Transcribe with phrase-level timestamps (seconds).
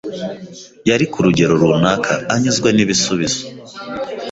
[0.89, 3.41] Yari, ku rugero runaka, anyuzwe n'ibisubizo.